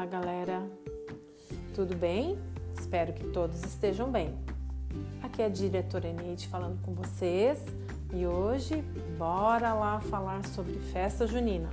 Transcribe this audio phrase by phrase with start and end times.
[0.00, 0.62] Olá, galera.
[1.74, 2.38] Tudo bem?
[2.74, 4.34] Espero que todos estejam bem.
[5.22, 7.62] Aqui é a diretora Eneide falando com vocês
[8.10, 8.82] e hoje
[9.18, 11.68] bora lá falar sobre festa junina.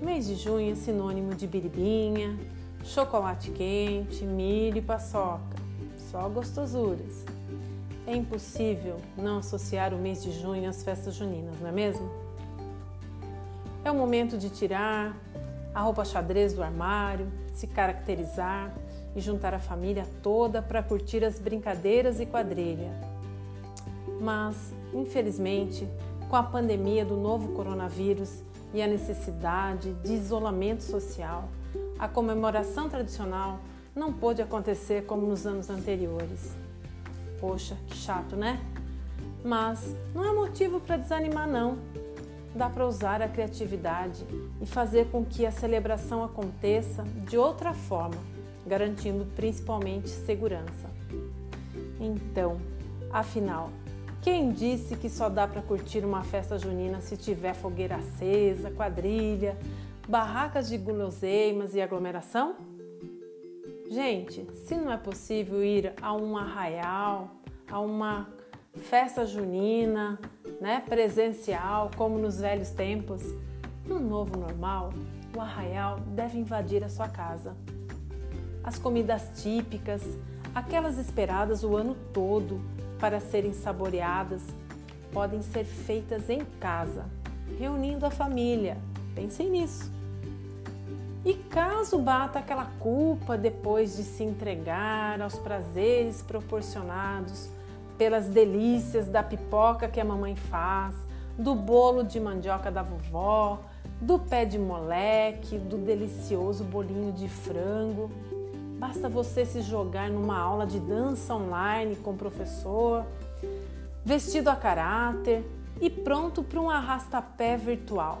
[0.00, 2.38] Mês de junho é sinônimo de biribinha,
[2.84, 5.56] chocolate quente, milho e paçoca.
[6.12, 7.24] Só gostosuras.
[8.06, 12.08] É impossível não associar o mês de junho às festas juninas, não é mesmo?
[13.84, 15.16] É o momento de tirar
[15.74, 18.72] a roupa xadrez do armário, se caracterizar
[19.14, 22.90] e juntar a família toda para curtir as brincadeiras e quadrilha.
[24.20, 25.88] Mas, infelizmente,
[26.28, 31.48] com a pandemia do novo coronavírus e a necessidade de isolamento social,
[31.98, 33.60] a comemoração tradicional
[33.94, 36.54] não pôde acontecer como nos anos anteriores.
[37.40, 38.60] Poxa, que chato, né?
[39.44, 41.76] Mas não é motivo para desanimar, não.
[42.54, 44.24] Dá para usar a criatividade
[44.60, 48.20] e fazer com que a celebração aconteça de outra forma,
[48.66, 50.90] garantindo principalmente segurança.
[51.98, 52.60] Então,
[53.10, 53.70] afinal,
[54.20, 59.56] quem disse que só dá para curtir uma festa junina se tiver fogueira acesa, quadrilha,
[60.06, 62.54] barracas de guloseimas e aglomeração?
[63.90, 67.30] Gente, se não é possível ir a um arraial,
[67.70, 68.28] a uma
[68.74, 70.18] festa junina,
[70.62, 73.20] né, presencial, como nos velhos tempos,
[73.84, 74.92] no novo normal,
[75.36, 77.56] o arraial deve invadir a sua casa.
[78.62, 80.04] As comidas típicas,
[80.54, 82.60] aquelas esperadas o ano todo
[83.00, 84.40] para serem saboreadas,
[85.10, 87.06] podem ser feitas em casa,
[87.58, 88.78] reunindo a família.
[89.16, 89.90] Pensem nisso.
[91.24, 97.50] E caso bata aquela culpa depois de se entregar aos prazeres proporcionados
[98.02, 100.92] pelas delícias da pipoca que a mamãe faz,
[101.38, 103.60] do bolo de mandioca da vovó,
[104.00, 108.10] do pé de moleque, do delicioso bolinho de frango.
[108.76, 113.06] Basta você se jogar numa aula de dança online com o professor,
[114.04, 115.44] vestido a caráter
[115.80, 118.20] e pronto para um arrastapé virtual.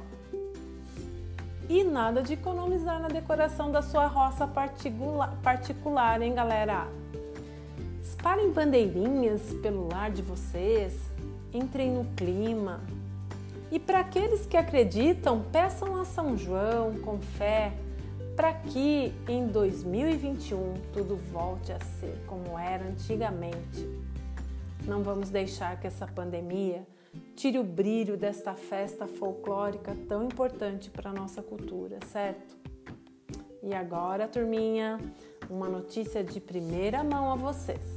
[1.68, 6.86] E nada de economizar na decoração da sua roça particular, particular hein, galera?
[8.02, 11.00] Espalhem bandeirinhas pelo lar de vocês,
[11.54, 12.80] entrem no clima.
[13.70, 17.72] E para aqueles que acreditam, peçam a São João com fé
[18.36, 23.88] para que em 2021 tudo volte a ser como era antigamente.
[24.84, 26.84] Não vamos deixar que essa pandemia
[27.36, 32.56] tire o brilho desta festa folclórica tão importante para a nossa cultura, certo?
[33.62, 34.98] E agora, turminha,
[35.48, 37.94] uma notícia de primeira mão a vocês.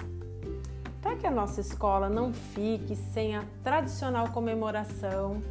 [1.02, 5.42] Para que a nossa escola não fique sem a tradicional comemoração,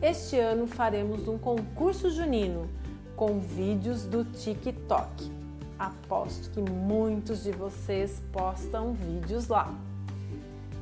[0.00, 2.66] este ano faremos um concurso junino
[3.14, 5.32] com vídeos do TikTok.
[5.78, 9.74] Aposto que muitos de vocês postam vídeos lá.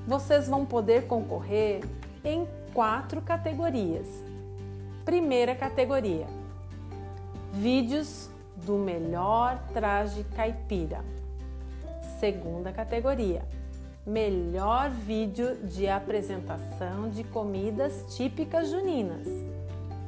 [0.06, 1.82] Vocês vão poder concorrer
[2.24, 4.08] em quatro categorias.
[5.04, 6.26] Primeira categoria:
[7.52, 11.04] vídeos do melhor traje caipira.
[12.18, 13.42] Segunda categoria:
[14.06, 19.26] melhor vídeo de apresentação de comidas típicas juninas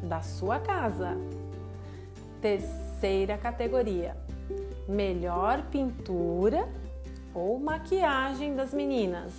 [0.03, 1.17] da sua casa.
[2.41, 4.17] Terceira categoria:
[4.89, 6.69] melhor pintura
[7.35, 9.35] ou maquiagem das meninas.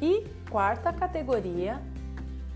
[0.00, 1.80] E quarta categoria,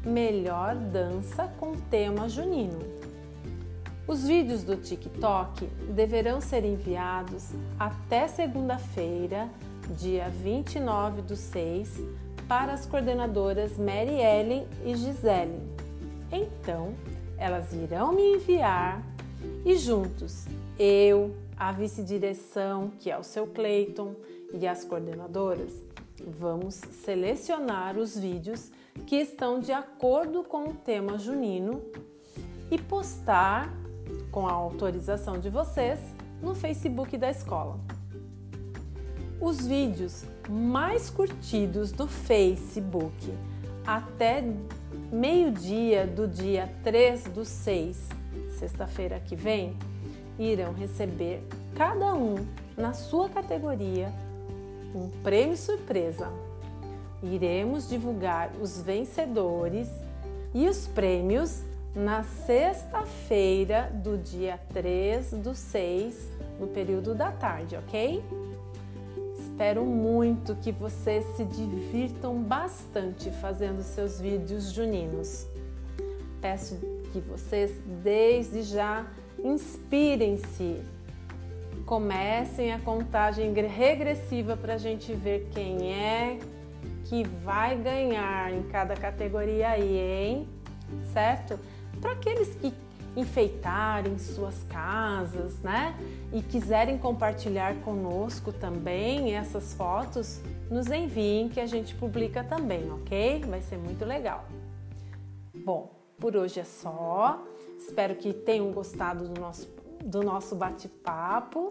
[0.04, 2.78] melhor dança com tema junino.
[4.10, 9.48] Os vídeos do TikTok deverão ser enviados até segunda-feira,
[9.96, 12.00] dia 29 do 6,
[12.48, 15.60] para as coordenadoras Mary Ellen e Gisele.
[16.32, 16.92] Então,
[17.38, 19.00] elas irão me enviar
[19.64, 20.44] e juntos,
[20.76, 24.16] eu, a vice-direção, que é o seu Clayton,
[24.52, 25.72] e as coordenadoras,
[26.26, 28.70] Vamos selecionar os vídeos
[29.06, 31.80] que estão de acordo com o tema junino
[32.70, 33.72] e postar,
[34.30, 35.98] com a autorização de vocês,
[36.42, 37.78] no Facebook da escola.
[39.40, 43.32] Os vídeos mais curtidos do Facebook
[43.86, 44.44] até
[45.10, 48.08] meio-dia do dia 3 do 6,
[48.58, 49.76] sexta-feira que vem,
[50.38, 51.42] irão receber
[51.74, 52.36] cada um
[52.76, 54.12] na sua categoria
[54.94, 56.28] um prêmio surpresa.
[57.22, 59.88] Iremos divulgar os vencedores
[60.54, 61.62] e os prêmios
[61.94, 68.22] na sexta-feira do dia 3 do 6, no período da tarde, ok?
[69.38, 75.46] Espero muito que vocês se divirtam bastante fazendo seus vídeos juninos.
[76.40, 76.76] Peço
[77.12, 77.72] que vocês,
[78.02, 79.04] desde já,
[79.44, 80.80] Inspirem-se.
[81.86, 86.38] Comecem a contagem regressiva para a gente ver quem é
[87.04, 90.48] que vai ganhar em cada categoria aí, hein?
[91.12, 91.58] Certo?
[92.00, 92.72] Para aqueles que
[93.16, 95.94] enfeitarem suas casas, né?
[96.32, 100.40] E quiserem compartilhar conosco também essas fotos,
[100.70, 103.40] nos enviem que a gente publica também, ok?
[103.46, 104.44] Vai ser muito legal.
[105.54, 107.42] Bom, por hoje é só.
[107.78, 109.68] Espero que tenham gostado do nosso,
[110.04, 111.70] do nosso bate-papo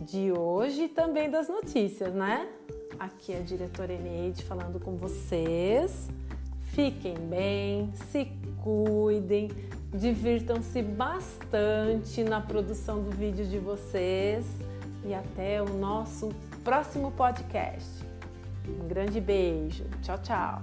[0.00, 2.48] de hoje e também das notícias, né?
[2.98, 6.08] Aqui é a diretora Eneide falando com vocês.
[6.78, 8.26] Fiquem bem, se
[8.62, 9.50] cuidem,
[9.92, 14.46] divirtam-se bastante na produção do vídeo de vocês
[15.04, 16.28] e até o nosso
[16.62, 18.06] próximo podcast.
[18.64, 19.86] Um grande beijo.
[20.02, 20.62] Tchau, tchau.